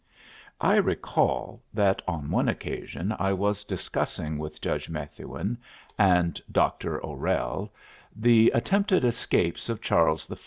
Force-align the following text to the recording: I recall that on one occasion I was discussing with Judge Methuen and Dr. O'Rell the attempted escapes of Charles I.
I 0.59 0.77
recall 0.77 1.61
that 1.75 2.01
on 2.07 2.31
one 2.31 2.47
occasion 2.49 3.13
I 3.19 3.33
was 3.33 3.63
discussing 3.63 4.39
with 4.39 4.59
Judge 4.59 4.89
Methuen 4.89 5.59
and 5.95 6.41
Dr. 6.51 6.99
O'Rell 7.05 7.71
the 8.15 8.49
attempted 8.55 9.05
escapes 9.05 9.69
of 9.69 9.79
Charles 9.79 10.27
I. 10.31 10.37